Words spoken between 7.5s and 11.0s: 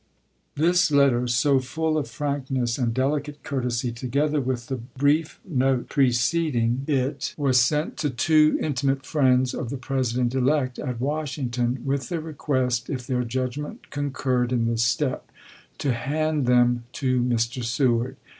sent to two intimate friends of the Presi dent elect at